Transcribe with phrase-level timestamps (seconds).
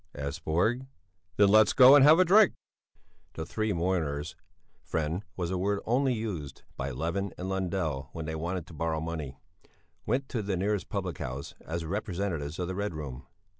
[0.15, 0.87] asked Borg.
[1.37, 2.55] "Then let's go and have a drink."
[3.33, 4.35] The three mourners
[4.83, 8.99] (friend was a word only used by Levin and Lundell when they wanted to borrow
[8.99, 9.37] money)
[10.07, 13.27] went to the nearest public house as representatives of the Red Room.